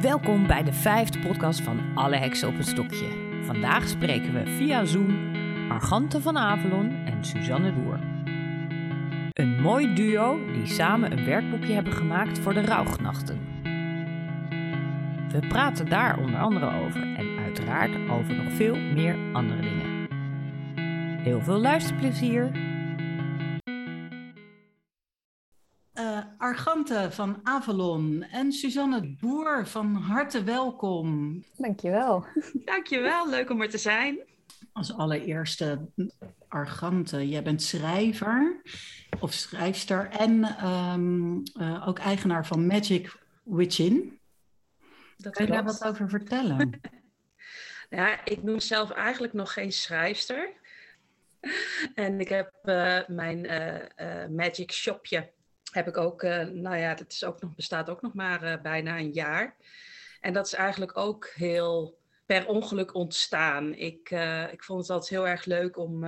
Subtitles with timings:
[0.00, 3.40] Welkom bij de vijfde podcast van Alle Heksen op het Stokje.
[3.44, 5.32] Vandaag spreken we via Zoom
[5.70, 7.98] Argante van Avalon en Suzanne Boer.
[9.32, 13.38] Een mooi duo die samen een werkboekje hebben gemaakt voor de rouwnachten.
[15.28, 20.08] We praten daar onder andere over en uiteraard over nog veel meer andere dingen.
[21.22, 22.69] Heel veel luisterplezier!
[26.60, 31.44] Argante van Avalon en Suzanne Boer, van harte welkom.
[31.56, 32.26] Dankjewel.
[32.52, 34.18] Dankjewel, leuk om er te zijn.
[34.72, 35.88] Als allereerste,
[36.48, 38.62] Argante, jij bent schrijver
[39.20, 44.20] of schrijfster en um, uh, ook eigenaar van Magic Witchin.
[45.16, 46.80] Dat Kun je daar wat over vertellen?
[47.90, 50.52] ja, ik noem zelf eigenlijk nog geen schrijfster.
[51.94, 55.30] en ik heb uh, mijn uh, Magic Shopje
[55.70, 59.12] heb ik ook, nou ja, dat is ook nog, bestaat ook nog maar bijna een
[59.12, 59.56] jaar.
[60.20, 63.74] En dat is eigenlijk ook heel per ongeluk ontstaan.
[63.74, 66.04] Ik, uh, ik vond het altijd heel erg leuk om,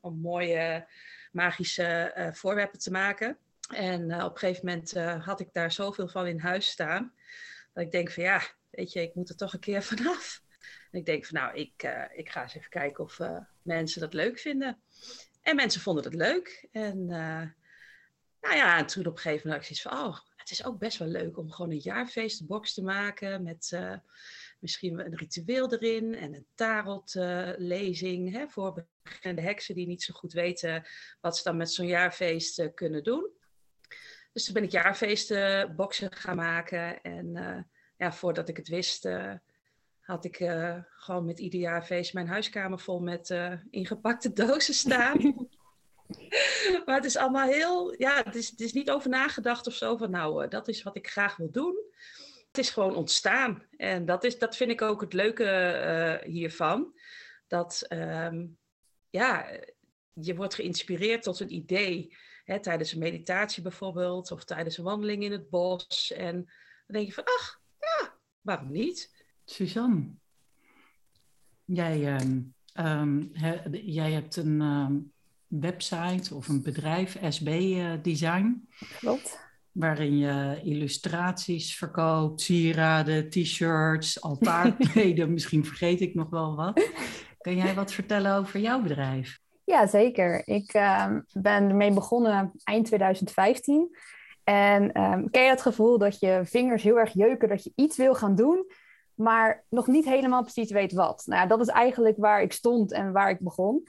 [0.00, 0.86] om mooie
[1.32, 3.38] magische voorwerpen te maken.
[3.68, 4.92] En op een gegeven moment
[5.24, 7.12] had ik daar zoveel van in huis staan.
[7.72, 10.42] Dat ik denk van ja, weet je, ik moet er toch een keer vanaf.
[10.90, 13.18] En ik denk van nou, ik, ik ga eens even kijken of
[13.62, 14.82] mensen dat leuk vinden.
[15.42, 16.68] En mensen vonden het leuk.
[16.72, 17.08] En
[18.42, 20.78] nou ja, en toen op een gegeven moment had ik van, oh, het is ook
[20.78, 23.72] best wel leuk om gewoon een jaarfeestbox te maken met
[24.58, 30.32] misschien een ritueel erin en een tarotlezing uh, voor beginnende heksen die niet zo goed
[30.32, 30.84] weten
[31.20, 33.30] wat ze dan met zo'n jaarfeest uh, kunnen doen.
[34.32, 37.32] Dus toen ben ik jaarfeestenboxen gaan maken en
[37.96, 39.08] ja, voordat ik het wist
[40.00, 40.36] had ik
[40.96, 43.34] gewoon met ieder jaarfeest mijn huiskamer vol met
[43.70, 45.18] ingepakte dozen staan.
[46.86, 49.96] maar het is allemaal heel, ja, het is, het is niet over nagedacht of zo
[49.96, 51.90] van nou, dat is wat ik graag wil doen
[52.52, 53.62] het is gewoon ontstaan.
[53.76, 55.44] En dat, is, dat vind ik ook het leuke
[56.24, 56.98] uh, hiervan.
[57.46, 58.46] Dat ehm,
[59.10, 59.46] ja,
[60.12, 62.16] je wordt geïnspireerd tot een idee.
[62.44, 66.12] Hè, tijdens een meditatie bijvoorbeeld, of tijdens een wandeling in het bos.
[66.12, 69.24] En dan denk je van, ach, ja, waarom niet?
[69.44, 70.10] Suzanne,
[71.64, 72.20] jij,
[72.74, 73.30] um,
[73.72, 74.60] jij hebt een
[75.60, 78.68] website of een bedrijf, SB uh, Design.
[78.98, 79.40] Klopt
[79.72, 86.88] waarin je illustraties verkoopt, sieraden, t-shirts, altaarkleden, misschien vergeet ik nog wel wat.
[87.40, 89.40] Kun jij wat vertellen over jouw bedrijf?
[89.64, 90.48] Ja, zeker.
[90.48, 93.96] Ik uh, ben ermee begonnen eind 2015.
[94.44, 97.96] En um, ken je het gevoel dat je vingers heel erg jeuken, dat je iets
[97.96, 98.66] wil gaan doen,
[99.14, 101.22] maar nog niet helemaal precies weet wat?
[101.26, 103.82] Nou, dat is eigenlijk waar ik stond en waar ik begon.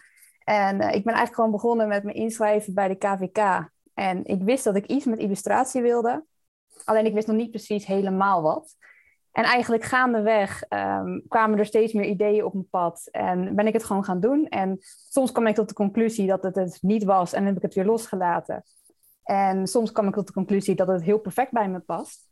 [0.43, 3.69] En uh, ik ben eigenlijk gewoon begonnen met me inschrijven bij de KVK.
[3.93, 6.25] En ik wist dat ik iets met illustratie wilde.
[6.83, 8.75] Alleen ik wist nog niet precies helemaal wat.
[9.31, 13.07] En eigenlijk gaandeweg um, kwamen er steeds meer ideeën op mijn pad.
[13.11, 14.47] En ben ik het gewoon gaan doen.
[14.47, 14.77] En
[15.09, 17.33] soms kwam ik tot de conclusie dat het het niet was.
[17.33, 18.63] En heb ik het weer losgelaten.
[19.23, 22.27] En soms kwam ik tot de conclusie dat het heel perfect bij me past.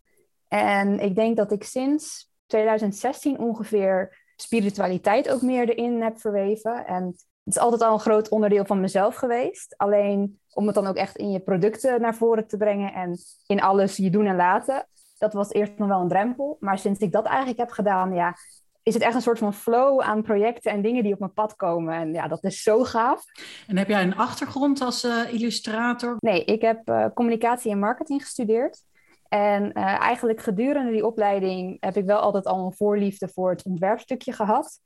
[0.48, 6.86] En ik denk dat ik sinds 2016 ongeveer spiritualiteit ook meer erin heb verweven.
[6.86, 9.74] En het is altijd al een groot onderdeel van mezelf geweest.
[9.78, 13.62] Alleen om het dan ook echt in je producten naar voren te brengen en in
[13.62, 14.88] alles je doen en laten.
[15.18, 16.58] Dat was eerst nog wel een drempel.
[16.60, 18.36] Maar sinds ik dat eigenlijk heb gedaan, ja,
[18.84, 21.56] is het echt een soort van flow aan projecten en dingen die op mijn pad
[21.56, 21.94] komen.
[21.94, 23.24] En ja, dat is zo gaaf.
[23.68, 26.16] En heb jij een achtergrond als uh, illustrator?
[26.20, 28.84] Nee, ik heb uh, communicatie en marketing gestudeerd.
[29.28, 33.64] En uh, eigenlijk gedurende die opleiding heb ik wel altijd al een voorliefde voor het
[33.64, 34.80] ontwerpstukje gehad.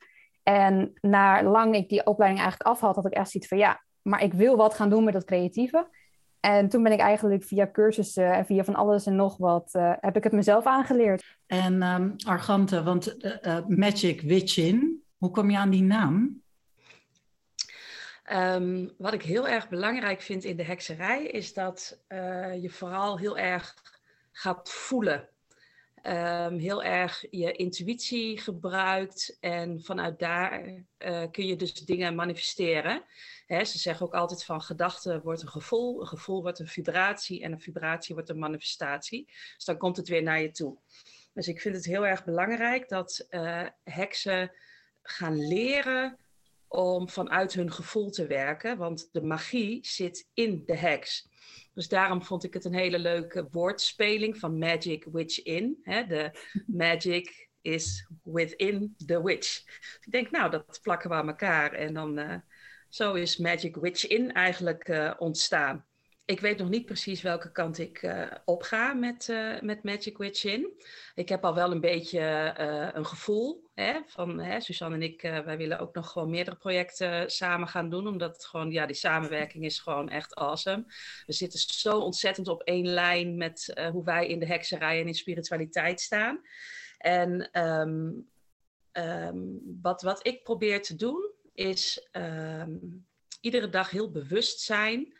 [0.45, 3.83] En na lang ik die opleiding eigenlijk af had, had ik echt zoiets van ja,
[4.01, 5.88] maar ik wil wat gaan doen met dat creatieve.
[6.39, 9.94] En toen ben ik eigenlijk via cursussen en via van alles en nog wat, uh,
[10.00, 11.38] heb ik het mezelf aangeleerd.
[11.47, 16.41] En um, Argante, want uh, Magic Witchin, hoe kom je aan die naam?
[18.34, 22.03] Um, wat ik heel erg belangrijk vind in de hekserij is dat
[22.61, 23.75] je vooral heel erg
[24.31, 25.29] gaat voelen.
[26.07, 33.03] Um, heel erg je intuïtie gebruikt en vanuit daar uh, kun je dus dingen manifesteren.
[33.46, 37.43] Hè, ze zeggen ook altijd van gedachte wordt een gevoel, een gevoel wordt een vibratie
[37.43, 39.25] en een vibratie wordt een manifestatie.
[39.55, 40.78] Dus dan komt het weer naar je toe.
[41.34, 44.51] Dus ik vind het heel erg belangrijk dat uh, heksen
[45.01, 46.17] gaan leren
[46.67, 51.28] om vanuit hun gevoel te werken, want de magie zit in de heks.
[51.75, 55.79] Dus daarom vond ik het een hele leuke woordspeling van magic witch in.
[55.81, 56.05] Hè?
[56.05, 56.31] De
[56.67, 59.63] magic is within the witch.
[60.01, 61.72] Ik denk, nou, dat plakken we aan elkaar.
[61.73, 62.35] En dan uh,
[62.89, 65.85] zo is Magic Witch in eigenlijk uh, ontstaan.
[66.25, 70.17] Ik weet nog niet precies welke kant ik uh, op ga met, uh, met Magic
[70.17, 70.43] Witch
[71.16, 75.22] Ik heb al wel een beetje uh, een gevoel hè, van hè, Suzanne en ik,
[75.22, 78.95] wij willen ook nog gewoon meerdere projecten samen gaan doen, omdat het gewoon, ja, die
[78.95, 80.83] samenwerking is gewoon echt awesome.
[81.25, 85.13] We zitten zo ontzettend op één lijn met hoe wij in de hekserij en in
[85.13, 86.41] spiritualiteit staan.
[86.97, 88.29] En um,
[88.91, 93.05] um, wat, wat ik probeer te doen, is um,
[93.41, 95.13] iedere dag heel bewust zijn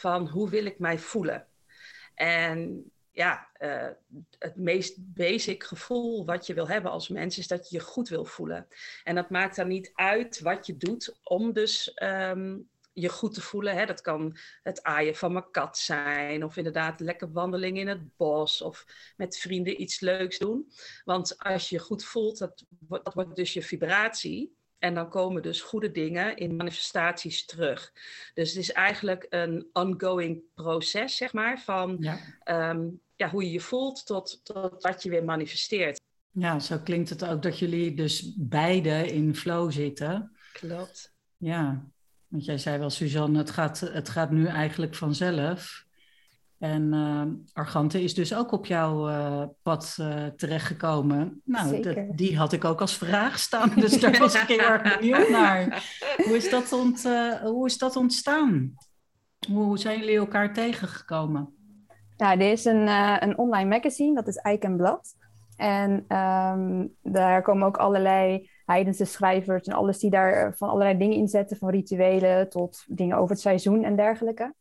[0.00, 1.46] van hoe wil ik mij voelen.
[2.14, 3.88] En ja, uh,
[4.38, 8.08] het meest basic gevoel wat je wil hebben als mens is dat je je goed
[8.08, 8.66] wil voelen.
[9.04, 13.40] En dat maakt dan niet uit wat je doet om dus um, je goed te
[13.40, 13.76] voelen.
[13.76, 13.86] Hè.
[13.86, 18.62] Dat kan het aaien van mijn kat zijn, of inderdaad lekker wandeling in het bos,
[18.62, 18.86] of
[19.16, 20.72] met vrienden iets leuks doen.
[21.04, 24.58] Want als je je goed voelt, dat, dat wordt dus je vibratie.
[24.80, 27.92] En dan komen dus goede dingen in manifestaties terug.
[28.34, 32.18] Dus het is eigenlijk een ongoing proces, zeg maar, van ja.
[32.44, 36.00] Ehm, ja, hoe je je voelt tot, tot wat je weer manifesteert.
[36.30, 40.36] Ja, zo klinkt het ook dat jullie dus beide in flow zitten.
[40.52, 41.12] Klopt.
[41.36, 41.84] Ja,
[42.28, 45.84] want jij zei wel, Suzanne, het gaat, het gaat nu eigenlijk vanzelf.
[46.60, 47.22] En uh,
[47.52, 51.40] Argante is dus ook op jouw uh, pad uh, terechtgekomen.
[51.44, 54.98] Nou, de, die had ik ook als vraag staan, dus daar was ik heel erg
[54.98, 55.84] benieuwd naar.
[56.16, 57.02] Hoe is dat, ont,
[57.42, 58.74] hoe is dat ontstaan?
[59.52, 61.54] Hoe zijn jullie elkaar tegengekomen?
[62.16, 62.88] Ja, er is een,
[63.22, 65.14] een online magazine, dat is Eikenblad.
[65.56, 71.16] En um, daar komen ook allerlei heidense schrijvers en alles die daar van allerlei dingen
[71.16, 74.54] inzetten, van rituelen tot dingen over het seizoen en dergelijke.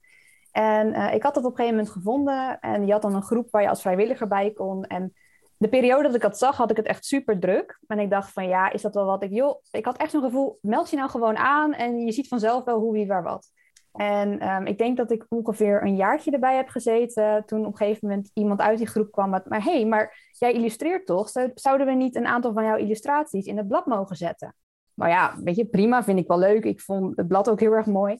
[0.51, 2.59] En uh, ik had dat op een gegeven moment gevonden.
[2.59, 4.83] En je had dan een groep waar je als vrijwilliger bij kon.
[4.83, 5.13] En
[5.57, 7.79] de periode dat ik dat zag, had ik het echt super druk.
[7.87, 9.31] En ik dacht van ja, is dat wel wat ik...
[9.31, 12.63] Joh, ik had echt zo'n gevoel, meld je nou gewoon aan en je ziet vanzelf
[12.63, 13.51] wel hoe, wie, waar, wat.
[13.91, 17.45] En um, ik denk dat ik ongeveer een jaartje erbij heb gezeten.
[17.45, 19.49] Toen op een gegeven moment iemand uit die groep kwam met...
[19.49, 21.29] Maar hé, hey, maar jij illustreert toch?
[21.53, 24.55] Zouden we niet een aantal van jouw illustraties in het blad mogen zetten?
[24.93, 26.63] Maar ja, weet je, prima, vind ik wel leuk.
[26.63, 28.19] Ik vond het blad ook heel erg mooi.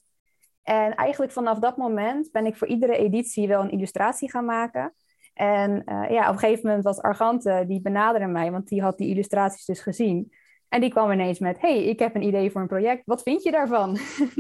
[0.64, 4.94] En eigenlijk vanaf dat moment ben ik voor iedere editie wel een illustratie gaan maken.
[5.34, 8.98] En uh, ja, op een gegeven moment was Argante, die benaderde mij, want die had
[8.98, 10.34] die illustraties dus gezien.
[10.70, 13.44] En die kwam ineens met, hey, ik heb een idee voor een project, wat vind
[13.44, 13.98] je daarvan?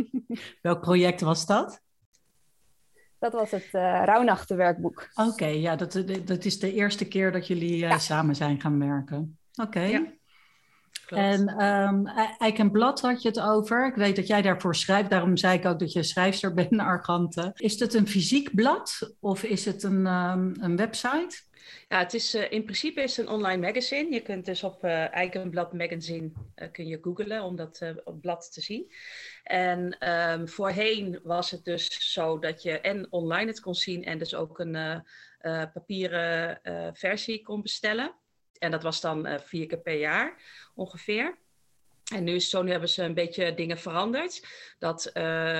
[0.61, 1.81] Welk project was dat?
[3.19, 3.71] Dat was het uh,
[4.05, 5.09] Rauwnachtenwerkboek.
[5.15, 7.97] Oké, ja, dat, dat is de eerste keer dat jullie uh, ja.
[7.97, 9.37] samen zijn gaan werken.
[9.61, 9.81] Oké.
[9.81, 10.18] Ja.
[11.17, 12.07] En um,
[12.37, 13.87] Eik en Blad had je het over.
[13.87, 15.09] Ik weet dat jij daarvoor schrijft.
[15.09, 17.51] Daarom zei ik ook dat je schrijfster bent, Argante.
[17.55, 21.47] Is het een fysiek blad of is het een, um, een website?
[21.87, 24.13] Ja, het is, uh, in principe is het een online magazine.
[24.13, 28.53] Je kunt dus op uh, Eikenblad Magazine uh, kun je googlen om dat op blad
[28.53, 28.91] te zien.
[29.43, 34.17] En um, voorheen was het dus zo dat je en online het kon zien en
[34.17, 35.03] dus ook een
[35.73, 36.59] papieren
[36.93, 38.15] versie kon bestellen.
[38.59, 40.41] En dat was dan uh, vier keer per jaar
[40.75, 41.37] ongeveer.
[42.13, 44.47] En nu zo, nu hebben ze een beetje dingen veranderd.
[44.79, 45.13] Dat uh,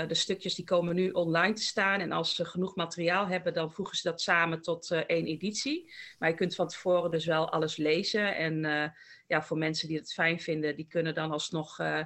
[0.07, 1.99] de stukjes die komen nu online te staan.
[1.99, 5.93] En als ze genoeg materiaal hebben, dan voegen ze dat samen tot uh, één editie.
[6.19, 8.35] Maar je kunt van tevoren dus wel alles lezen.
[8.35, 8.61] En
[9.27, 12.03] ja, voor mensen die het fijn vinden, die kunnen dan alsnog hè,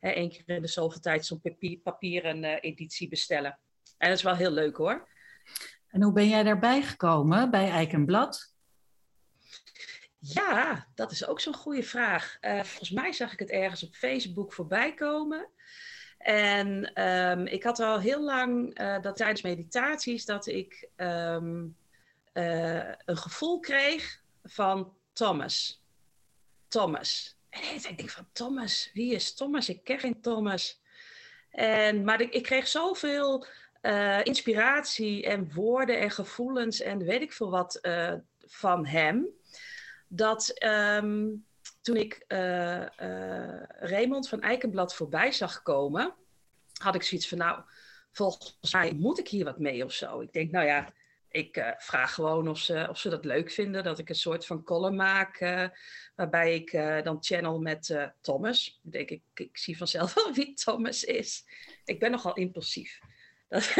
[0.00, 3.58] één keer in de zoveel tijd zo'n papier, papieren editie bestellen.
[3.98, 5.08] En dat is wel heel leuk hoor.
[5.88, 8.53] En hoe ben jij daarbij gekomen bij Eikenblad?
[10.32, 12.38] Ja, dat is ook zo'n goede vraag.
[12.40, 15.48] Uh, volgens mij zag ik het ergens op Facebook voorbij komen.
[16.18, 21.76] En um, ik had al heel lang uh, dat tijdens meditaties dat ik um,
[22.32, 25.82] uh, een gevoel kreeg van Thomas.
[26.68, 27.36] Thomas.
[27.50, 29.68] En ik denk van Thomas, wie is Thomas?
[29.68, 30.82] Ik ken geen Thomas.
[31.50, 33.46] En, maar ik, ik kreeg zoveel
[34.22, 37.80] inspiratie en woorden en gevoelens en weet ik veel wat
[38.46, 39.28] van hem
[40.08, 41.26] dat ehm,
[41.80, 46.14] toen ik uh, uh, Raymond van Eikenblad voorbij zag komen,
[46.80, 47.62] had ik zoiets van, nou,
[48.12, 50.20] volgens mij moet ik hier wat mee of zo.
[50.20, 50.92] Ik denk, nou ja,
[51.28, 54.46] ik uh, vraag gewoon of ze, of ze dat leuk vinden, dat ik een soort
[54.46, 55.38] van column maak,
[56.14, 56.72] waarbij ik
[57.04, 58.80] dan channel met Thomas.
[58.84, 61.44] Ik denk, ik, ik zie vanzelf wel wie Thomas is.
[61.84, 63.00] Ik ben nogal impulsief.
[63.54, 63.74] Dat,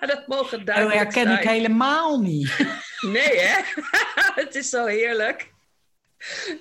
[0.14, 2.56] dat mogen duidelijk Dat herken ik helemaal niet.
[3.00, 3.62] Nee, hè?
[4.42, 5.52] het is zo heerlijk.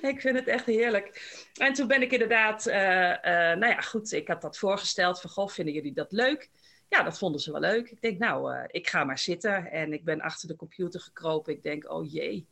[0.02, 1.22] Ik vind het echt heerlijk.
[1.54, 5.30] En toen ben ik inderdaad, uh, uh, nou ja, goed, ik had dat voorgesteld van,
[5.30, 6.50] goh, vinden jullie dat leuk?
[6.90, 7.90] Ja, dat vonden ze wel leuk.
[7.90, 9.72] Ik denk, nou, uh, ik ga maar zitten.
[9.72, 11.54] En ik ben achter de computer gekropen.
[11.54, 12.48] Ik denk, oh jee,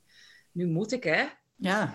[0.51, 1.25] nu moet ik, hè?
[1.55, 1.93] Ja.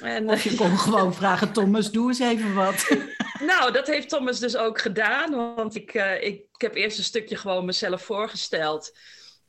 [0.00, 2.96] En, of je kon gewoon vragen, Thomas, doe eens even wat.
[3.40, 5.54] Nou, dat heeft Thomas dus ook gedaan.
[5.54, 8.96] Want ik, ik, ik heb eerst een stukje gewoon mezelf voorgesteld.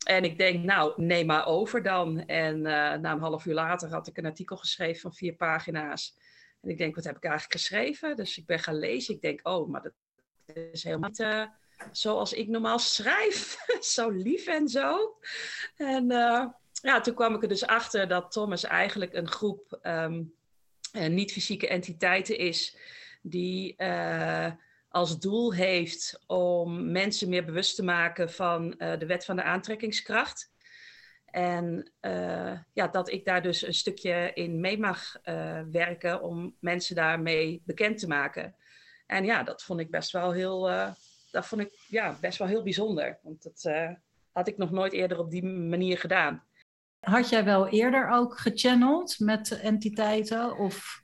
[0.05, 2.25] En ik denk, nou, neem maar over dan.
[2.25, 6.17] En uh, na een half uur later had ik een artikel geschreven van vier pagina's.
[6.61, 8.15] En ik denk, wat heb ik eigenlijk geschreven?
[8.15, 9.15] Dus ik ben gaan lezen.
[9.15, 9.93] Ik denk, oh, maar dat
[10.71, 11.45] is helemaal niet uh,
[11.91, 13.57] zoals ik normaal schrijf.
[13.95, 15.17] zo lief en zo.
[15.75, 16.07] En
[16.81, 20.33] ja, toen kwam ik er dus achter dat Thomas eigenlijk een groep um,
[20.91, 22.77] niet-fysieke entiteiten is
[23.21, 23.75] die
[24.89, 29.43] als doel heeft om mensen meer bewust te maken van uh, de wet van de
[29.43, 30.51] aantrekkingskracht.
[31.25, 35.15] En uh, ja, dat ik daar dus een stukje in mee mag
[35.71, 38.55] werken om mensen daarmee bekend te maken.
[39.05, 40.61] En ja, dat vond ik best wel heel,
[41.31, 43.19] dat vond ik, ja, best wel heel bijzonder.
[43.23, 43.71] Want dat
[44.31, 46.43] had ik nog nooit eerder op die manier gedaan.
[46.99, 50.57] Had jij wel eerder ook gechanneld met entiteiten?
[50.57, 51.03] Of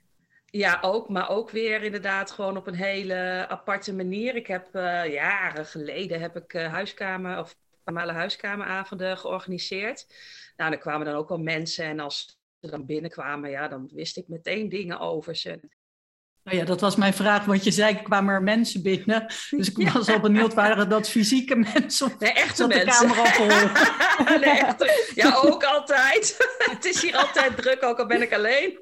[0.56, 4.36] ja, ook, maar ook weer inderdaad gewoon op een hele aparte manier.
[4.36, 10.06] Ik heb uh, jaren geleden heb ik uh, huiskamer of normale huiskameravonden georganiseerd.
[10.56, 14.16] Nou, dan kwamen dan ook al mensen en als ze dan binnenkwamen, ja, dan wist
[14.16, 15.60] ik meteen dingen over ze.
[16.46, 19.26] Nou ja, dat was mijn vraag, want je zei, kwamen er mensen binnen.
[19.50, 22.86] Dus ik was al benieuwd, waren dat fysieke mensen of nee, echte mensen.
[23.08, 23.46] de camera vol?
[24.40, 26.36] echte, ja, ook altijd.
[26.72, 28.78] het is hier altijd druk, ook al ben ik alleen.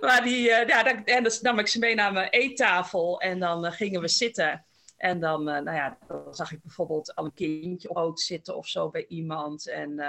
[0.00, 3.38] Maar die, uh, ja, dan, en dan nam ik ze mee naar mijn eettafel en
[3.38, 4.64] dan uh, gingen we zitten.
[4.96, 8.66] En dan, uh, nou ja, dan zag ik bijvoorbeeld al een kindje op zitten of
[8.66, 9.68] zo bij iemand.
[9.68, 10.00] En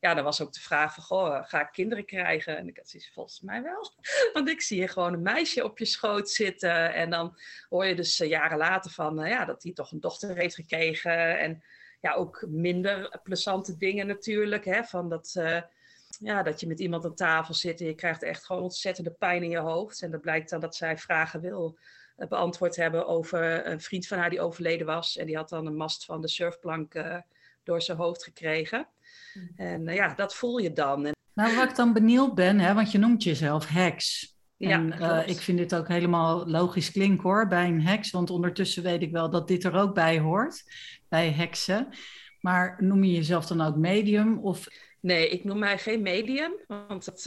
[0.00, 2.56] ja, dan was ook de vraag van, goh, ga ik kinderen krijgen?
[2.56, 3.92] En ik had zoiets volgens mij wel.
[4.32, 6.94] Want ik zie hier gewoon een meisje op je schoot zitten.
[6.94, 7.38] En dan
[7.68, 10.54] hoor je dus uh, jaren later van, uh, ja, dat hij toch een dochter heeft
[10.54, 11.38] gekregen.
[11.38, 11.62] En
[12.00, 14.64] ja, ook minder plezante dingen natuurlijk.
[14.64, 15.32] Hè, van dat,
[16.18, 19.42] ja, dat je met iemand aan tafel zit en je krijgt echt gewoon ontzettende pijn
[19.42, 20.02] in je hoofd.
[20.02, 21.78] En dat blijkt dan dat zij vragen wil
[22.28, 25.16] beantwoord hebben over een vriend van haar die overleden was.
[25.16, 26.94] En die had dan een mast van de surfplank
[27.62, 28.88] door zijn hoofd gekregen.
[29.56, 31.06] En uh, ja, dat voel je dan.
[31.06, 31.14] En...
[31.34, 34.34] Nou, waar ik dan benieuwd ben, hè, want je noemt jezelf heks.
[34.58, 38.10] En ja, uh, ik vind dit ook helemaal logisch klinken hoor, bij een heks.
[38.10, 40.62] Want ondertussen weet ik wel dat dit er ook bij hoort,
[41.08, 41.88] bij heksen.
[42.40, 44.38] Maar noem je jezelf dan ook medium?
[44.38, 44.66] Of...
[45.00, 46.52] Nee, ik noem mij geen medium.
[46.66, 47.26] Want dat,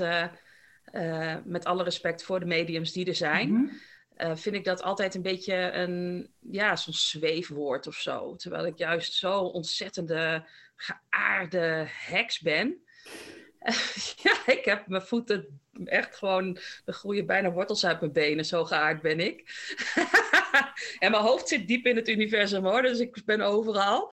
[0.94, 3.50] uh, met alle respect voor de mediums die er zijn...
[3.50, 3.80] Mm -hmm.
[4.18, 8.36] Uh, vind ik dat altijd een beetje een, ja, zo'n zweefwoord of zo.
[8.36, 12.84] Terwijl ik juist zo ontzettende geaarde heks ben.
[14.24, 18.66] ja, ik heb mijn voeten echt gewoon, er groeien bijna wortels uit mijn benen, zo
[18.66, 19.50] geaard ben ik.
[21.00, 24.14] en mijn hoofd zit diep in het universum hoor, dus ik ben overal.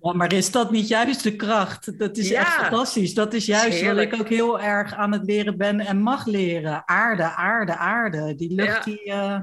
[0.00, 1.98] Ja, maar is dat niet juist de kracht?
[1.98, 3.14] Dat is ja, echt fantastisch.
[3.14, 6.88] Dat is juist wat ik ook heel erg aan het leren ben en mag leren.
[6.88, 8.34] Aarde, aarde, aarde.
[8.34, 8.92] Die lucht, ja.
[8.92, 9.40] die, uh,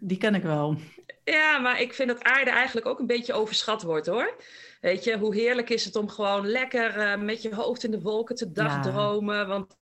[0.00, 0.76] die ken ik wel.
[1.24, 4.36] Ja, maar ik vind dat aarde eigenlijk ook een beetje overschat wordt hoor.
[4.80, 8.00] Weet je, hoe heerlijk is het om gewoon lekker uh, met je hoofd in de
[8.00, 9.46] wolken te dagdromen.
[9.46, 9.76] Want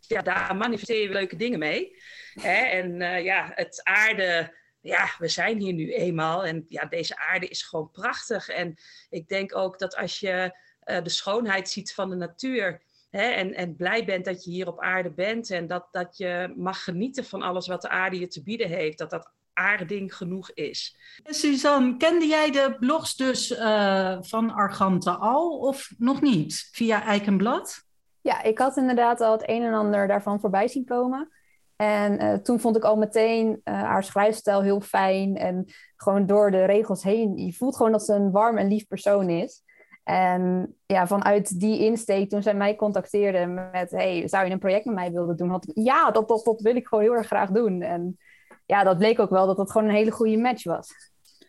[0.00, 1.96] ja, daar manifesteer je leuke dingen mee.
[2.34, 2.56] Hè?
[2.56, 4.56] En uh, ja, het aarde
[4.88, 8.48] ja, we zijn hier nu eenmaal en ja, deze aarde is gewoon prachtig.
[8.48, 8.74] En
[9.10, 13.54] ik denk ook dat als je uh, de schoonheid ziet van de natuur hè, en,
[13.54, 17.24] en blij bent dat je hier op aarde bent en dat, dat je mag genieten
[17.24, 20.96] van alles wat de aarde je te bieden heeft, dat dat aarding genoeg is.
[21.24, 27.86] Suzanne, kende jij de blogs dus uh, van Argante al of nog niet via Eikenblad?
[28.20, 31.32] Ja, ik had inderdaad al het een en ander daarvan voorbij zien komen.
[31.78, 35.36] En uh, toen vond ik al meteen uh, haar schrijfstijl heel fijn.
[35.36, 35.64] En
[35.96, 37.36] gewoon door de regels heen.
[37.36, 39.62] Je voelt gewoon dat ze een warm en lief persoon is.
[40.04, 43.90] En ja, vanuit die insteek, toen zij mij contacteerde met...
[43.90, 45.50] hey, zou je een project met mij willen doen?
[45.50, 47.82] Had ik, ja, dat, dat, dat wil ik gewoon heel erg graag doen.
[47.82, 48.18] En
[48.66, 50.94] ja, dat bleek ook wel dat dat gewoon een hele goede match was.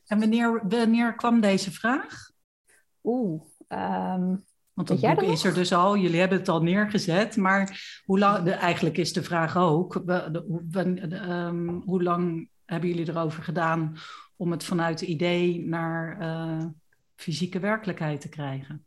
[0.08, 2.32] En wanneer, wanneer kwam deze vraag?
[3.04, 4.46] Oeh, um,
[4.86, 7.38] want dat boek is er dus al, jullie hebben het al neergezet.
[7.38, 13.98] Maar hoe lang, eigenlijk is de vraag ook, um, hoe lang hebben jullie erover gedaan
[14.36, 16.66] om het vanuit het idee naar uh,
[17.16, 18.86] fysieke werkelijkheid te krijgen?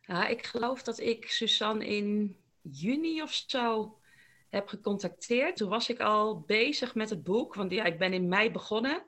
[0.00, 3.98] Ja, ik geloof dat ik Suzanne in juni of zo
[4.48, 5.56] heb gecontacteerd.
[5.56, 9.02] Toen was ik al bezig met het boek, want ja, ik ben in mei begonnen.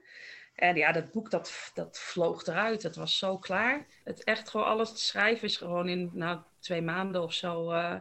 [0.58, 2.82] En ja, dat boek dat, dat vloog eruit.
[2.82, 3.86] Het was zo klaar.
[4.04, 7.94] Het echt gewoon alles te schrijven is gewoon in nou, twee maanden of zo uh,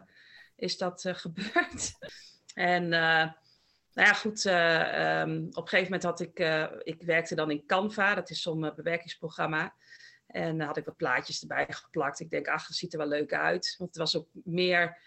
[0.56, 1.98] is dat uh, gebeurd.
[2.54, 3.30] en uh,
[3.92, 4.44] nou ja, goed.
[4.44, 6.38] Um, op een gegeven moment had ik,
[6.82, 8.14] ik werkte dan in Canva.
[8.14, 9.74] Dat is zo'n bewerkingsprogramma.
[10.26, 12.20] En dan had ik wat plaatjes erbij geplakt.
[12.20, 13.74] Ik denk, ach, dat ziet er wel leuk uit.
[13.78, 14.98] Want het was ook meer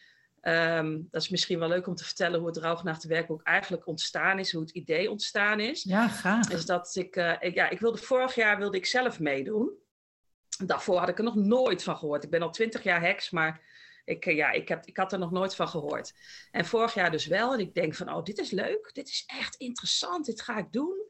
[0.41, 4.51] Ehm, dat is misschien wel leuk om te vertellen hoe het Rauwgenachtenwerkboek eigenlijk ontstaan is,
[4.51, 5.83] hoe het idee ontstaan is.
[5.83, 6.49] Ja, graag.
[6.49, 9.71] Is dat ik, uh, ik, ja, ik wilde vorig jaar wilde ik zelf meedoen.
[10.65, 12.23] Daarvoor had ik er nog nooit van gehoord.
[12.23, 13.61] Ik ben al twintig jaar heks, maar
[14.05, 16.13] ik, uh, ja, ik, heb, ik had er nog nooit van gehoord.
[16.51, 17.53] En vorig jaar dus wel.
[17.53, 18.89] En ik denk van, oh, dit is leuk.
[18.93, 20.25] Dit is echt interessant.
[20.25, 21.00] Dit ga ik doen.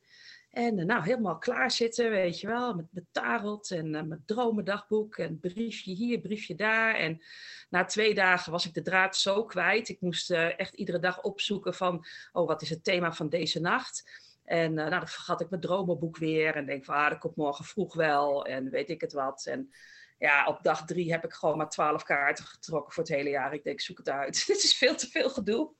[0.51, 4.23] En uh, nou, helemaal klaar zitten, weet je wel, met mijn tarot en uh, mijn
[4.25, 6.95] dromendagboek en briefje hier, briefje daar.
[6.95, 7.21] En
[7.69, 9.89] na twee dagen was ik de draad zo kwijt.
[9.89, 13.59] Ik moest uh, echt iedere dag opzoeken van, oh, wat is het thema van deze
[13.59, 14.09] nacht?
[14.45, 17.65] En nou, dan vergat ik mijn dromenboek weer en denk van, ah, dat komt morgen
[17.65, 19.45] vroeg wel en weet ik het wat.
[19.45, 19.71] En
[20.17, 23.53] ja, op dag drie heb ik gewoon maar twaalf kaarten getrokken voor het hele jaar.
[23.53, 24.43] Ik denk, zoek het uit.
[24.47, 25.71] Dit is veel te veel gedoe.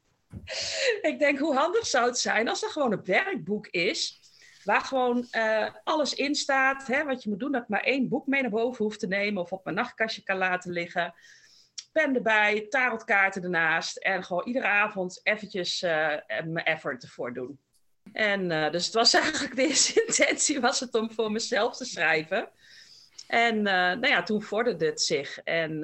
[1.02, 4.21] ik denk, hoe handig zou het zijn als er gewoon een werkboek is
[4.64, 7.52] Waar gewoon uh, alles in staat, hè, wat je moet doen.
[7.52, 10.24] Dat ik maar één boek mee naar boven hoef te nemen of op mijn nachtkastje
[10.24, 11.14] kan laten liggen.
[11.92, 13.98] Pen erbij, tarotkaarten ernaast.
[13.98, 17.60] En gewoon iedere avond eventjes uh, mijn effort ervoor doen.
[18.14, 21.86] En uh, dus het was eigenlijk de eerste intentie was het om voor mezelf te
[21.86, 22.50] schrijven.
[23.28, 25.40] En nou ja, toen vorderde het zich.
[25.44, 25.84] En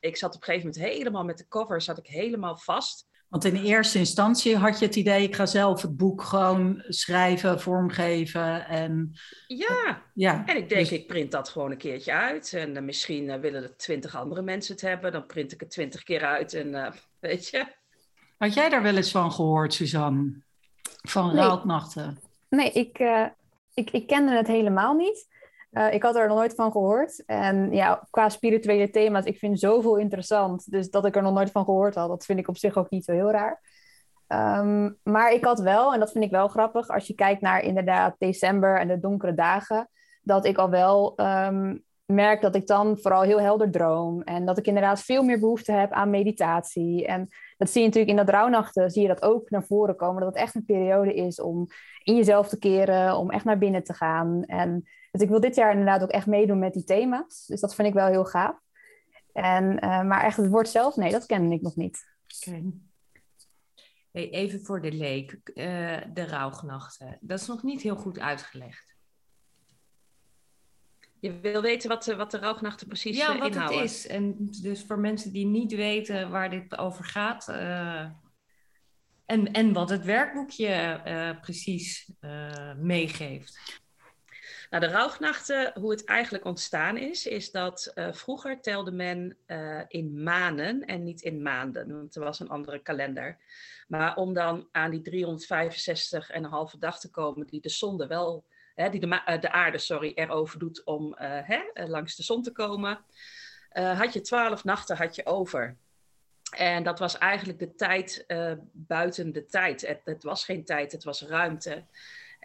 [0.00, 3.09] ik zat op een gegeven moment helemaal met de cover, zat ik helemaal vast.
[3.30, 7.60] Want in eerste instantie had je het idee, ik ga zelf het boek gewoon schrijven,
[7.60, 9.12] vormgeven en...
[9.46, 10.92] Ja, ja en ik denk, dus...
[10.92, 12.52] ik print dat gewoon een keertje uit.
[12.52, 15.12] En uh, misschien uh, willen er twintig andere mensen het hebben.
[15.12, 17.66] Dan print ik het twintig keer uit en uh, weet je.
[18.38, 20.42] Had jij daar wel eens van gehoord, Suzanne?
[21.02, 21.44] Van nee.
[21.44, 22.18] Raadnachten?
[22.48, 22.98] Nee, ik,
[23.74, 25.26] ik, ik kende het helemaal niet.
[25.72, 27.22] Uh, ik had er nog nooit van gehoord.
[27.26, 30.70] En ja, qua spirituele thema's, ik vind zoveel interessant.
[30.70, 32.90] Dus dat ik er nog nooit van gehoord had, dat vind ik op zich ook
[32.90, 33.60] niet zo heel raar.
[34.28, 37.62] Um, maar ik had wel, en dat vind ik wel grappig, als je kijkt naar
[37.62, 39.88] inderdaad december en de donkere dagen,
[40.22, 44.22] dat ik al wel um, merk dat ik dan vooral heel helder droom.
[44.22, 47.06] En dat ik inderdaad veel meer behoefte heb aan meditatie.
[47.06, 50.22] En dat zie je natuurlijk in dat rouwnachten, zie je dat ook naar voren komen.
[50.22, 51.66] Dat het echt een periode is om
[52.02, 54.44] in jezelf te keren, om echt naar binnen te gaan.
[54.44, 57.46] En dus ik wil dit jaar inderdaad ook echt meedoen met die thema's.
[57.46, 58.60] Dus dat vind ik wel heel gaaf.
[59.32, 62.08] En, uh, maar echt het woord zelf, nee, dat kende ik nog niet.
[62.46, 62.64] Okay.
[64.12, 67.18] Hey, even voor de leek, uh, de rouwgenachten.
[67.20, 68.94] Dat is nog niet heel goed uitgelegd.
[71.20, 74.06] Je wil weten wat de, wat de rouwgenachten precies ja, uh, wat het is.
[74.06, 77.48] En dus voor mensen die niet weten waar dit over gaat...
[79.26, 82.12] en, en wat het werkboekje precies
[82.76, 83.80] meegeeft.
[84.70, 89.80] Nou, de rouwnachten, hoe het eigenlijk ontstaan is, is dat uh, vroeger telde men uh,
[89.88, 93.38] in maanden en niet in maanden, want er was een andere kalender.
[93.88, 95.36] Maar om dan aan die
[96.74, 100.58] 365,5 dag te komen die de zonde wel, hè, die de, de aarde, sorry, erover
[100.58, 103.04] doet om hè, langs de zon te komen,
[103.72, 105.76] had je 12 nachten had je over.
[106.56, 108.24] En dat was eigenlijk de tijd
[108.72, 109.86] buiten de tijd.
[109.86, 111.84] Het, het, was geen tijd, het was ruimte.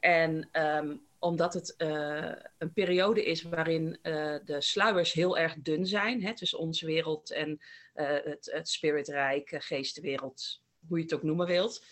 [0.06, 5.88] En um, omdat het uh, een periode is waarin uh, de sluiers heel erg dun
[5.88, 7.50] zijn hè, tussen onze wereld en
[7.96, 11.86] uh, het, het spiritrijk, geestenwereld, hoe je het ook noemen wilt.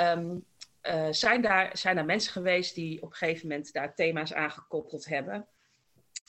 [0.00, 0.44] Um,
[1.10, 5.46] zijn, daar, zijn mensen geweest die op een gegeven moment daar thema's aangekoppeld hebben.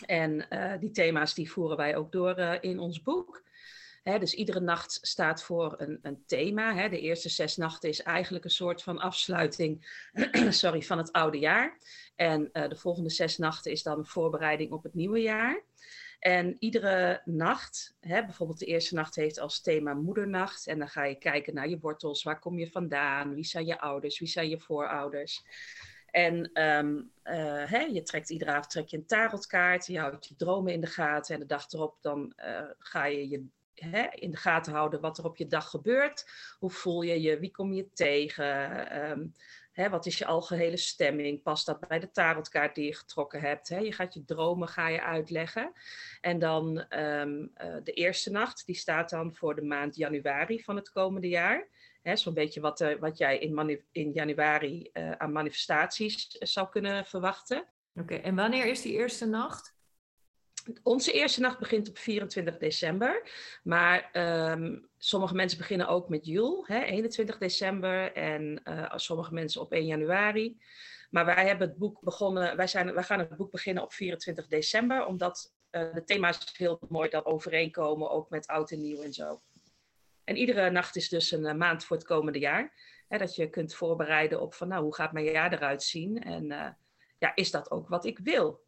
[0.05, 0.47] En
[0.79, 3.43] die thema's die voeren wij ook door in ons boek.
[4.03, 6.87] Dus iedere nacht staat voor een, een thema.
[6.87, 9.85] De eerste zes nachten is eigenlijk een soort van afsluiting
[10.49, 11.77] sorry, van het oude jaar.
[12.15, 15.63] En uh, de volgende zes nachten is dan een voorbereiding op het nieuwe jaar.
[16.19, 20.67] En iedere nacht, hè, bijvoorbeeld de eerste nacht heeft als thema moedernacht.
[20.67, 22.23] En dan ga je kijken naar je wortels.
[22.23, 23.33] Waar kom je vandaan?
[23.33, 24.19] Wie zijn je ouders?
[24.19, 25.43] Wie zijn je voorouders?
[26.11, 29.85] En um, uh, hè, je trekt iedere avond trek je een tarotkaart.
[29.85, 31.33] Je houdt je dromen in de gaten.
[31.33, 35.17] En de dag erop dan uh, ga je je hè, in de gaten houden wat
[35.17, 36.29] er op je dag gebeurt.
[36.59, 37.39] Hoe voel je je?
[37.39, 39.09] Wie kom je tegen?
[39.09, 39.33] Um,
[39.71, 41.41] hè, wat is je algehele stemming?
[41.41, 43.69] Past dat bij de tarotkaart die je getrokken hebt?
[43.69, 43.77] Hè?
[43.77, 45.71] Je gaat je dromen ga je uitleggen.
[46.21, 50.75] En dan um, uh, de eerste nacht, die staat dan voor de maand januari van
[50.75, 51.67] het komende jaar.
[52.03, 57.65] Zo'n beetje wat, uh, wat jij in, in januari uh, aan manifestaties zou kunnen verwachten.
[57.95, 59.75] Oké, en wanneer is die eerste nacht?
[60.83, 63.29] Onze eerste nacht begint op 24 december.
[63.63, 64.09] Maar
[64.51, 68.13] um, sommige mensen beginnen ook met Jul, hè, 21 december.
[68.13, 70.57] En uh, sommige mensen op 1 januari.
[71.09, 74.47] Maar wij hebben het boek begonnen, wij, zijn, wij gaan het boek beginnen op 24
[74.47, 75.05] december.
[75.05, 79.41] Omdat uh, de thema's heel mooi dat overeenkomen, ook met oud en nieuw en zo.
[80.23, 82.73] En iedere nacht is dus een uh, maand voor het komende jaar.
[83.07, 86.23] Hè, dat je kunt voorbereiden op van nou, hoe gaat mijn jaar eruit zien?
[86.23, 86.75] En
[87.17, 88.63] ja, is dat ook wat ik wil?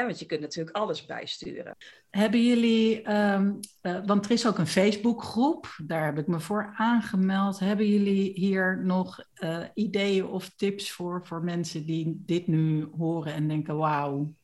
[0.00, 1.76] Want je kunt natuurlijk alles bijsturen.
[2.10, 7.58] Hebben jullie, um, want er is ook een Facebookgroep, daar heb ik me voor aangemeld.
[7.58, 13.34] Hebben jullie hier nog uh, ideeën of tips voor, voor mensen die dit nu horen
[13.34, 14.34] en denken, wauw,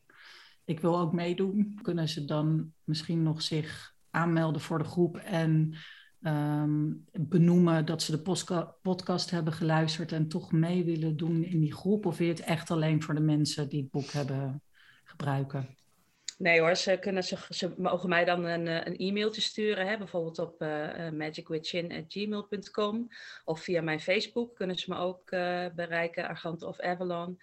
[0.65, 1.79] ik wil ook meedoen?
[1.81, 5.75] Kunnen ze dan misschien nog zich aanmelden voor de groep en
[6.21, 11.73] um, benoemen dat ze de podcast hebben geluisterd en toch mee willen doen in die
[11.73, 12.05] groep?
[12.05, 14.61] Of je het echt alleen voor de mensen die het boek hebben
[15.09, 15.77] gebruiken?
[16.37, 19.97] Nee hoor, ze, kunnen, ze, ze mogen mij dan een, een e-mailtje sturen, hè?
[19.97, 23.07] bijvoorbeeld op uh, magicwitchin.gmail.com
[23.43, 25.29] of via mijn Facebook kunnen ze me ook
[25.75, 27.41] bereiken, Argante of Avalon.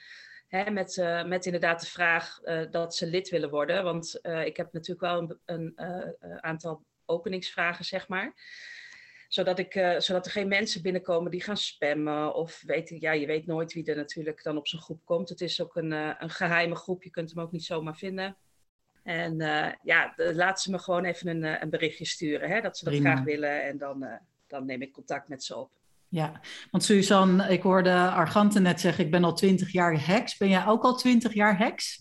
[0.48, 5.00] Hè, met, met inderdaad de vraag dat ze lid willen worden, want ik heb natuurlijk
[5.00, 8.34] wel een, een aantal openingsvragen, zeg maar
[9.28, 12.34] zodat, ik, uh, zodat er geen mensen binnenkomen die gaan spammen.
[12.34, 15.28] Of weten, ja, je weet nooit wie er natuurlijk dan op zo'n groep komt.
[15.28, 18.36] Het is ook een, uh, een geheime groep, je kunt hem ook niet zomaar vinden.
[19.02, 22.84] En uh, ja, laat ze me gewoon even een, een berichtje sturen, hè, dat ze
[22.84, 23.10] dat Prima.
[23.10, 23.62] graag willen.
[23.62, 24.06] En dan,
[24.46, 25.70] dan neem ik contact met ze op.
[26.08, 30.36] Ja, want Suzanne, ik hoorde Argante net zeggen, ik ben al twintig jaar heks.
[30.36, 32.00] Ben jij ook al twintig jaar heks?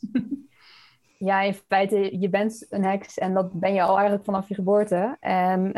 [1.18, 4.56] ja, in feite, je bent een heks en dat ben je al eigenlijk vanaf je
[4.56, 5.18] geboorte.
[5.20, 5.72] En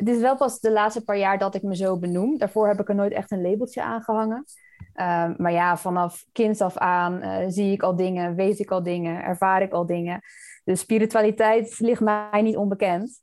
[0.00, 2.38] het is wel pas de laatste paar jaar dat ik me zo benoem.
[2.38, 4.44] Daarvoor heb ik er nooit echt een labeltje aan gehangen.
[4.94, 8.82] Uh, maar ja, vanaf kind af aan uh, zie ik al dingen, weet ik al
[8.82, 10.20] dingen, ervaar ik al dingen.
[10.64, 13.22] De spiritualiteit ligt mij niet onbekend.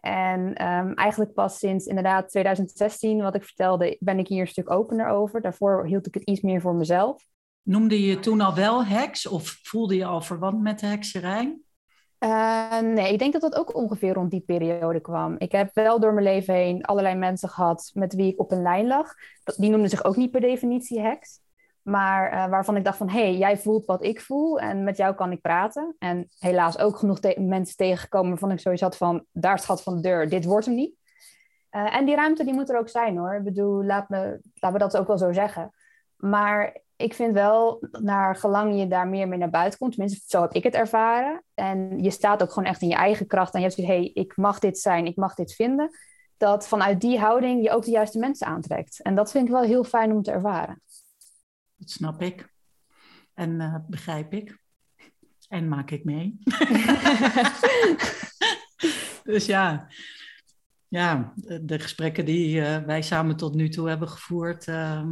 [0.00, 4.70] En um, eigenlijk pas sinds inderdaad 2016, wat ik vertelde, ben ik hier een stuk
[4.70, 5.40] opener over.
[5.40, 7.24] Daarvoor hield ik het iets meer voor mezelf.
[7.62, 11.58] Noemde je toen al wel heks of voelde je al verwant met de hekserij?
[12.18, 15.34] Uh, nee, ik denk dat dat ook ongeveer rond die periode kwam.
[15.38, 18.62] Ik heb wel door mijn leven heen allerlei mensen gehad met wie ik op een
[18.62, 19.14] lijn lag.
[19.56, 21.40] Die noemden zich ook niet per definitie heks.
[21.82, 24.96] Maar uh, waarvan ik dacht van, hé, hey, jij voelt wat ik voel en met
[24.96, 25.94] jou kan ik praten.
[25.98, 30.00] En helaas ook genoeg mensen tegengekomen waarvan ik sowieso had van, daar schat van de
[30.00, 30.96] deur, dit wordt hem niet.
[31.70, 33.34] Uh, en die ruimte die moet er ook zijn hoor.
[33.34, 35.70] Ik bedoel, laat me, laten we dat ook wel zo zeggen.
[36.16, 40.40] Maar ik vind wel, naar gelang je daar meer mee naar buiten komt, tenminste zo
[40.40, 43.60] heb ik het ervaren, en je staat ook gewoon echt in je eigen kracht en
[43.60, 45.90] je hebt zoiets, hé, hey, ik mag dit zijn, ik mag dit vinden,
[46.36, 49.02] dat vanuit die houding je ook de juiste mensen aantrekt.
[49.02, 50.82] En dat vind ik wel heel fijn om te ervaren.
[51.76, 52.52] Dat snap ik.
[53.34, 54.58] En uh, begrijp ik.
[55.48, 56.38] En maak ik mee.
[59.32, 59.88] dus ja,
[60.88, 61.32] ja,
[61.62, 65.02] de gesprekken die uh, wij samen tot nu toe hebben gevoerd, uh,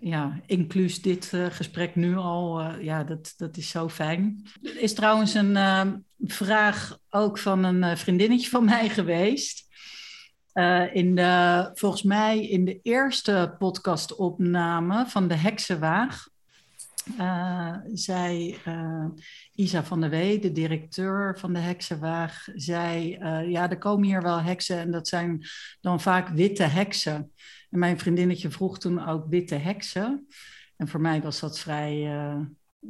[0.00, 4.46] ja, inclus dit uh, gesprek nu al, uh, ja, dat, dat is zo fijn.
[4.62, 5.86] Er is trouwens een uh,
[6.18, 9.62] vraag ook van een vriendinnetje van mij geweest.
[10.92, 16.28] in de, volgens mij in de eerste podcastopname van de Heksenwaag.
[17.92, 18.56] zei
[19.54, 23.08] Isa van der Wee, de directeur van de Heksenwaag, zei:
[23.50, 25.46] Ja, er komen hier wel heksen en dat zijn
[25.80, 27.32] dan vaak witte heksen.
[27.74, 30.26] En mijn vriendinnetje vroeg toen ook witte heksen.
[30.76, 32.40] En voor mij was dat vrij, uh,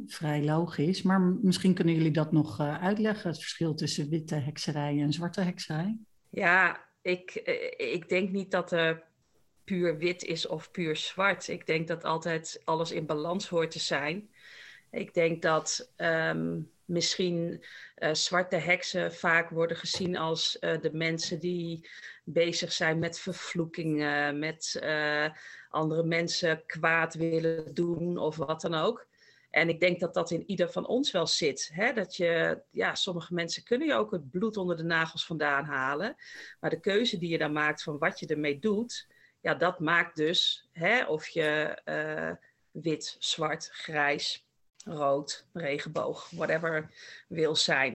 [0.05, 1.01] vrij logisch.
[1.01, 5.41] Maar misschien kunnen jullie dat nog uh, uitleggen, het verschil tussen witte hekserij en zwarte
[5.41, 5.99] hekserij?
[6.29, 9.03] Ja, ik, eh, ik denk niet dat er
[9.63, 11.47] puur wit is of puur zwart.
[11.47, 14.29] Ik denk dat altijd alles in balans hoort te zijn.
[14.91, 17.63] Ik denk dat um, misschien
[17.97, 21.89] uh, zwarte heksen vaak worden gezien als uh, de mensen die
[22.23, 25.29] bezig zijn met vervloekingen, met uh,
[25.69, 29.07] andere mensen kwaad willen doen of wat dan ook.
[29.49, 31.69] En ik denk dat dat in ieder van ons wel zit.
[31.73, 31.93] Hè?
[31.93, 36.15] Dat je, ja, sommige mensen kunnen je ook het bloed onder de nagels vandaan halen.
[36.59, 39.07] Maar de keuze die je dan maakt van wat je ermee doet,
[39.41, 41.77] ja, dat maakt dus hè, of je
[42.71, 44.44] wit, zwart, grijs,
[44.85, 46.91] rood, regenboog, whatever
[47.27, 47.93] wil zijn.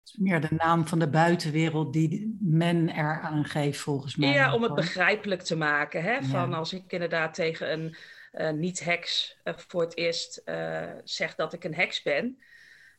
[0.00, 4.32] Het is meer de naam van de buitenwereld die men eraan geeft, volgens mij.
[4.32, 6.02] Ja, om het begrijpelijk te maken.
[6.02, 6.22] Hè?
[6.22, 7.96] Van als ik inderdaad tegen een
[8.32, 12.38] uh, niet-heks uh, voor het eerst uh, zeg dat ik een heks ben,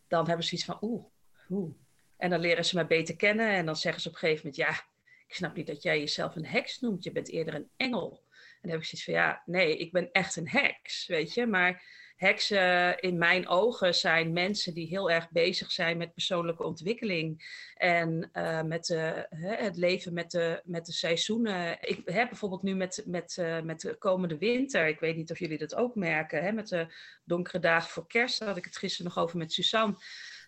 [0.07, 1.05] dan hebben ze iets van oeh,
[1.49, 1.73] oeh.
[2.17, 4.69] En dan leren ze me beter kennen en dan zeggen ze op een gegeven moment,
[4.69, 4.83] ja,
[5.27, 8.23] ik snap niet dat jij jezelf een heks noemt, je bent eerder een engel.
[8.31, 11.45] En dan heb ik zoiets van, ja, nee, ik ben echt een heks, weet je.
[11.45, 11.83] Maar
[12.19, 17.43] heksen in mijn ogen zijn mensen die heel erg bezig zijn met persoonlijke ontwikkeling
[17.75, 21.77] en uh, met de, hè, het leven met de, met de seizoenen.
[21.81, 25.39] Ik heb bijvoorbeeld nu met, met, uh, met de komende winter, ik weet niet of
[25.39, 26.87] jullie dat ook merken, hè, met de
[27.23, 29.95] donkere dagen voor kerst, daar had ik het gisteren nog over met Suzanne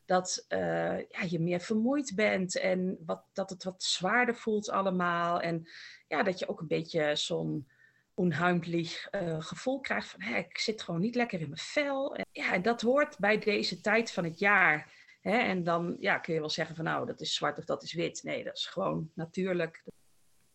[0.05, 0.59] dat uh,
[0.97, 5.41] ja, je meer vermoeid bent en wat, dat het wat zwaarder voelt allemaal.
[5.41, 5.67] En
[6.07, 7.67] ja, dat je ook een beetje zo'n
[8.13, 9.07] onheimlich
[9.39, 12.15] gevoel krijgt van hé, ik zit gewoon niet lekker in mijn vel.
[12.15, 14.91] En, ja, en dat hoort bij deze tijd van het jaar.
[15.21, 15.37] Hè?
[15.37, 17.93] En dan ja, kun je wel zeggen van nou, dat is zwart of dat is
[17.93, 18.23] wit.
[18.23, 19.83] Nee, dat is gewoon natuurlijk.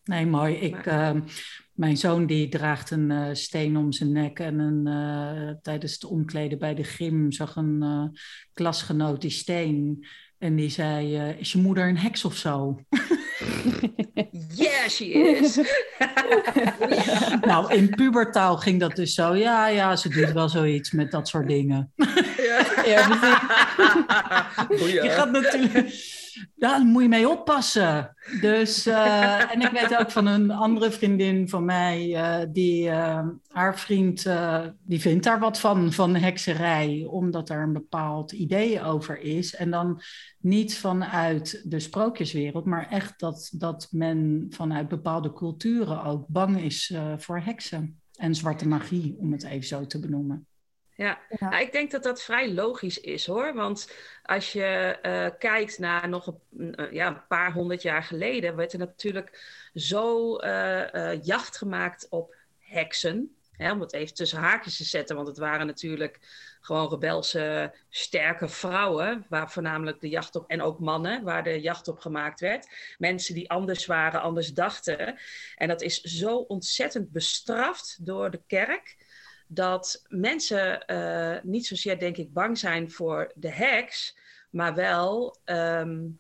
[0.05, 0.55] Nee, mooi.
[0.55, 1.11] Ik, uh,
[1.73, 6.05] mijn zoon die draagt een uh, steen om zijn nek en een, uh, tijdens het
[6.05, 7.85] omkleden bij de gym zag een
[8.53, 10.07] klasgenoot die steen.
[10.39, 12.79] En die zei, is je moeder een heks of zo?
[14.55, 15.61] yeah, she is.
[17.51, 19.35] nou, in pubertaal ging dat dus zo.
[19.35, 21.93] Ja, ja, ze doet wel zoiets met dat soort dingen.
[22.37, 23.09] ja, ja
[24.79, 25.93] Je gaat natuurlijk
[26.55, 28.17] daar moet je mee oppassen.
[28.41, 33.29] Dus, uh, en ik weet ook van een andere vriendin van mij, uh, die, uh,
[33.49, 34.27] haar vriend,
[34.83, 39.55] die vindt daar wat van, van hekserij, omdat er een bepaald idee over is.
[39.55, 40.01] En dan
[40.41, 46.95] niet vanuit de sprookjeswereld, maar echt dat, dat men vanuit bepaalde culturen ook bang is
[47.17, 50.47] voor heksen en zwarte magie, om het even zo te benoemen.
[50.97, 51.49] Ja, ja.
[51.49, 53.55] Nou, ik denk dat dat vrij logisch is hoor.
[53.55, 58.57] Want als je uh, kijkt naar nog een, uh, ja, een paar honderd jaar geleden,
[58.57, 59.41] werd er natuurlijk
[59.75, 63.37] zo uh, jacht gemaakt op heksen.
[63.53, 66.19] Hè, om het even tussen haakjes te zetten, want het waren natuurlijk
[66.61, 71.89] gewoon rebelse, sterke vrouwen, waar voornamelijk de jacht op, en ook mannen, waar de jacht
[71.89, 72.69] op gemaakt werd.
[72.99, 75.19] Mensen die anders waren, anders dachten.
[75.55, 78.97] En dat is zo ontzettend bestraft door de kerk
[79.47, 84.19] dat mensen uh, niet zozeer, denk ik, bang zijn voor de heks,
[84.51, 86.17] maar wel um,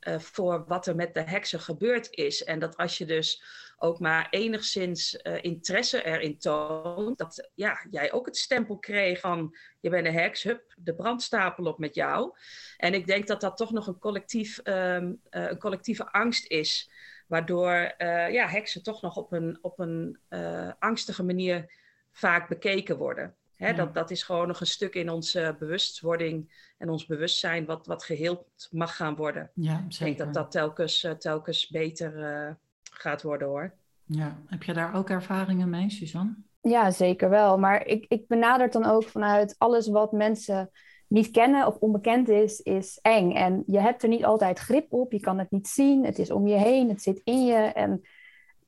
[0.00, 2.44] uh, voor wat er met de heksen gebeurd is.
[2.44, 3.42] En dat als je dus
[3.76, 9.56] ook maar enigszins uh, interesse erin toont, dat ja, jij ook het stempel kreeg van
[9.80, 12.32] je bent een heks, hup, de brandstapel op met jou.
[12.76, 16.90] En ik denk dat dat toch nog een, collectief, um, een collectieve angst is,
[17.26, 17.94] waardoor
[18.30, 20.18] ja, heksen toch nog op een, op een
[20.78, 21.70] angstige manier
[22.14, 23.34] vaak bekeken worden.
[23.56, 27.86] Hè, dat, dat is gewoon nog een stuk in onze bewustwording en ons bewustzijn wat,
[27.86, 29.50] wat geheeld mag gaan worden.
[29.54, 30.06] Ja, zeker.
[30.06, 32.50] Ik denk dat dat telkens, uh, telkens beter uh,
[32.82, 33.74] gaat worden hoor.
[34.04, 36.34] Ja, heb je daar ook ervaringen mee, Suzanne?
[36.60, 37.58] Ja, zeker wel.
[37.58, 40.70] Maar ik, ik benader het dan ook vanuit alles wat mensen
[41.08, 43.32] niet kennen of onbekend is, is eng.
[43.32, 46.30] En je hebt er niet altijd grip op, je kan het niet zien, het is
[46.30, 47.54] om je heen, het zit in je.
[47.54, 48.02] En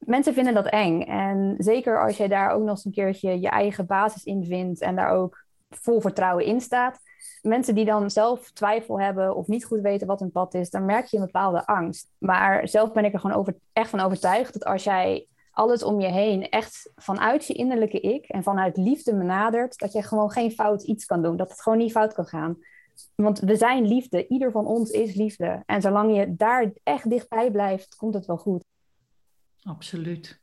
[0.07, 1.01] mensen vinden dat eng.
[1.03, 4.81] En zeker als je daar ook nog eens een keertje je eigen basis in vindt
[4.81, 6.99] en daar ook vol vertrouwen in staat.
[7.43, 10.85] Mensen die dan zelf twijfel hebben of niet goed weten wat een pad is, dan
[10.85, 12.11] merk je een bepaalde angst.
[12.19, 16.01] Maar zelf ben ik er gewoon over, echt van overtuigd dat als jij alles om
[16.01, 20.51] je heen echt vanuit je innerlijke ik en vanuit liefde benadert, dat je gewoon geen
[20.51, 21.37] fout iets kan doen.
[21.37, 22.59] Dat het gewoon niet fout kan gaan.
[23.15, 24.27] Want we zijn liefde.
[24.27, 25.63] Ieder van ons is liefde.
[25.67, 28.65] En zolang je daar echt dichtbij blijft, komt het wel goed
[29.67, 30.41] absoluut.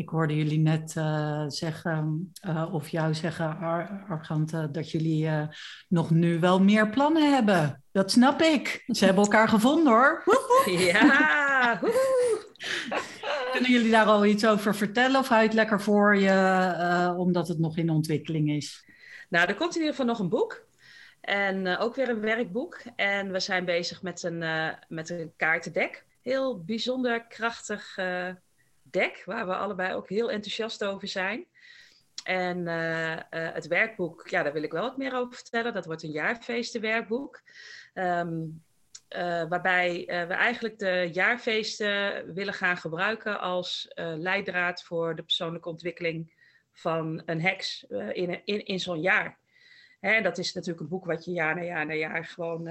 [0.00, 5.48] Ik hoorde jullie net uh, zeggen, uh, of jou zeggen, Ar Argante, dat jullie uh,
[5.88, 7.82] nog nu wel meer plannen hebben.
[7.92, 8.84] Dat snap ik.
[8.86, 10.22] Ze hebben elkaar gevonden hoor.
[10.66, 11.80] Ja.
[13.52, 17.48] Kunnen jullie daar al iets over vertellen of hou je het lekker voor je, omdat
[17.48, 18.84] het nog in ontwikkeling is?
[19.28, 20.64] Nou, er komt in ieder geval nog een boek.
[21.20, 22.82] En ook weer een werkboek.
[22.96, 24.44] En we zijn bezig met een,
[24.88, 28.28] met een kaartendek heel bijzonder krachtig uh,
[28.82, 31.46] deck, waar we allebei ook heel enthousiast over zijn.
[32.24, 35.74] En uh, uh, het werkboek, ja, daar wil ik wel wat meer over vertellen.
[35.74, 37.42] Dat wordt een jaarfeestenwerkboek.
[37.94, 38.62] Um,
[39.48, 46.34] waarbij we eigenlijk de jaarfeesten willen gaan gebruiken als leidraad voor de persoonlijke ontwikkeling
[46.72, 49.38] van een heks in, in, in zo'n jaar.
[50.00, 52.68] Hè, dat is natuurlijk een boek wat je jaar na jaar na jaar gewoon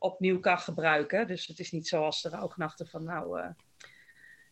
[0.00, 1.26] opnieuw kan gebruiken.
[1.26, 3.48] Dus het is niet zoals de rouwnachten van nou, uh,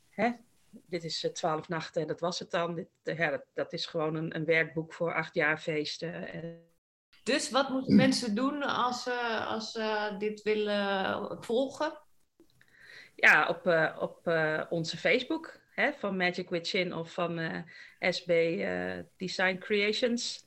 [0.09, 0.31] hè,
[0.71, 2.75] dit is uh, twaalf nachten en dat was het dan.
[2.75, 6.29] Dit, uh, ja, dat, dat, is gewoon een, een, werkboek voor acht jaar feesten.
[7.23, 9.79] Dus wat moeten mensen doen als ze als,
[10.19, 11.99] dit willen volgen?
[13.15, 13.67] Ja, op,
[14.01, 14.27] op
[14.71, 17.65] onze Facebook hè, van Magic Witchin of van
[17.99, 18.29] SB
[19.17, 20.47] Design Creations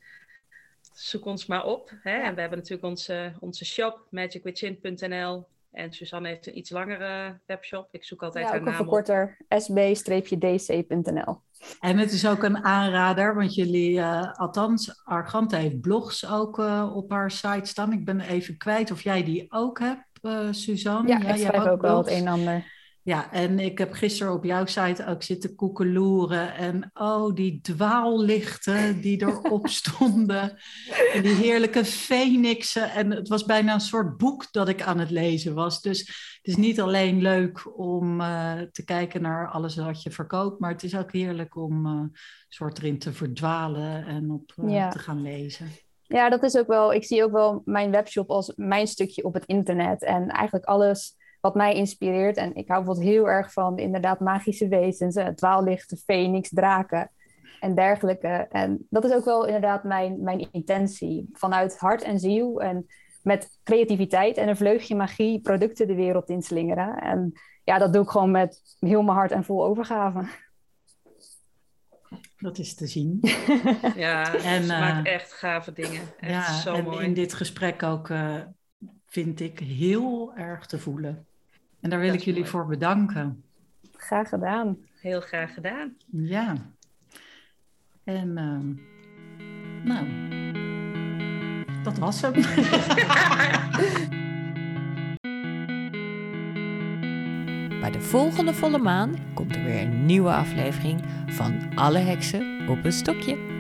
[0.94, 1.92] zoek ons maar op.
[2.02, 2.12] Hè?
[2.12, 5.46] En we hebben natuurlijk onze, onze shop, magicwithin.nl.
[5.72, 7.88] En Suzanne heeft een iets langere webshop.
[7.92, 11.42] Ik zoek altijd ja, haar naam verkorter, sb-dc.nl.
[11.80, 16.92] En het is ook een aanrader, want jullie, uh, althans, Argante heeft blogs ook uh,
[16.96, 17.94] op haar site staan.
[17.94, 21.10] Ik ben even kwijt of jij die ook hebt, uh, Suzanne.
[21.10, 22.80] Ja, ja ik schrijf ook, ook wel het een en ander.
[23.04, 26.54] Ja, en ik heb gisteren op jouw site ook zitten koekeloeren.
[26.54, 30.58] En oh, die dwaallichten die erop stonden.
[31.14, 32.92] En die heerlijke fenixen.
[32.92, 35.82] En het was bijna een soort boek dat ik aan het lezen was.
[35.82, 40.60] Dus het is niet alleen leuk om uh, te kijken naar alles wat je verkoopt.
[40.60, 42.02] Maar het is ook heerlijk om uh,
[42.48, 44.90] soort erin te verdwalen en op uh, ja.
[44.90, 45.68] te gaan lezen.
[46.02, 46.94] Ja, dat is ook wel.
[46.94, 50.04] Ik zie ook wel mijn webshop als mijn stukje op het internet.
[50.04, 52.38] En eigenlijk alles wat mij inspireert.
[52.38, 57.12] En ik hou bijvoorbeeld heel erg van inderdaad magische wezens, uh, dwaallichten, feniks, draken
[57.60, 58.48] en dergelijke.
[58.50, 61.30] En dat is ook wel inderdaad mijn, mijn intentie.
[61.34, 62.86] Vanuit hart en ziel en
[63.24, 66.96] met creativiteit en een vleugje magie producten de wereld inslingeren.
[67.02, 70.28] En ja, dat doe ik gewoon met heel mijn hart en vol overgave.
[72.38, 73.20] Dat is te zien.
[73.96, 76.02] Ja, en, uh, maakt echt gave dingen.
[76.20, 77.06] Echt ja, zo en mooi.
[77.06, 78.36] in dit gesprek ook uh,
[79.06, 81.26] vind ik heel erg te voelen.
[81.82, 82.52] En daar wil ik jullie mooi.
[82.52, 83.44] voor bedanken.
[83.98, 84.78] Graag gedaan.
[85.00, 85.96] Heel graag gedaan.
[86.12, 86.56] Ja.
[88.04, 88.60] En uh,
[89.84, 90.08] nou,
[91.84, 92.34] dat was hem.
[97.82, 102.86] Bij de volgende volle maan komt er weer een nieuwe aflevering van Alle Heksen op
[102.86, 103.51] een stokje.